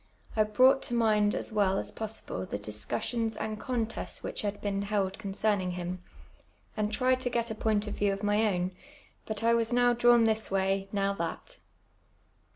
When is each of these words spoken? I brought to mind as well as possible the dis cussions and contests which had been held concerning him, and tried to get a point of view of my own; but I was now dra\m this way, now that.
I 0.35 0.45
brought 0.45 0.81
to 0.85 0.95
mind 0.95 1.35
as 1.35 1.51
well 1.51 1.77
as 1.77 1.91
possible 1.91 2.43
the 2.47 2.57
dis 2.57 2.87
cussions 2.87 3.37
and 3.39 3.59
contests 3.59 4.23
which 4.23 4.41
had 4.41 4.59
been 4.59 4.81
held 4.81 5.19
concerning 5.19 5.73
him, 5.73 6.01
and 6.75 6.91
tried 6.91 7.19
to 7.19 7.29
get 7.29 7.51
a 7.51 7.53
point 7.53 7.85
of 7.85 7.99
view 7.99 8.11
of 8.11 8.23
my 8.23 8.47
own; 8.51 8.71
but 9.27 9.43
I 9.43 9.53
was 9.53 9.71
now 9.71 9.93
dra\m 9.93 10.25
this 10.25 10.49
way, 10.49 10.89
now 10.91 11.13
that. 11.13 11.59